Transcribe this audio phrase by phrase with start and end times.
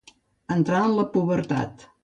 [0.55, 1.89] Entrar en la pubertat.